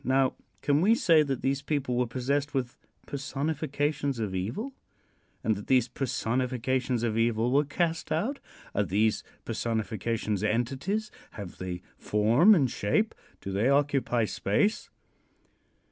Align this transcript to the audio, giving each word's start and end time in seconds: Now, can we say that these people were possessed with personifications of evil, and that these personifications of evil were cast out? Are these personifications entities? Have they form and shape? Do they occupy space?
Now, 0.03 0.33
can 0.63 0.81
we 0.81 0.95
say 0.95 1.21
that 1.21 1.43
these 1.43 1.61
people 1.61 1.95
were 1.95 2.07
possessed 2.07 2.55
with 2.55 2.75
personifications 3.05 4.17
of 4.17 4.33
evil, 4.33 4.73
and 5.43 5.55
that 5.55 5.67
these 5.67 5.87
personifications 5.87 7.03
of 7.03 7.19
evil 7.19 7.51
were 7.51 7.65
cast 7.65 8.11
out? 8.11 8.39
Are 8.73 8.81
these 8.81 9.23
personifications 9.45 10.43
entities? 10.43 11.11
Have 11.33 11.59
they 11.59 11.83
form 11.99 12.55
and 12.55 12.67
shape? 12.67 13.13
Do 13.41 13.51
they 13.51 13.69
occupy 13.69 14.25
space? 14.25 14.89